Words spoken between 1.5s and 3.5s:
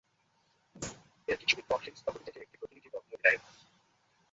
পর হিমস নগরী থেকে একটি প্রতিনিধি দল মদীনায় এল।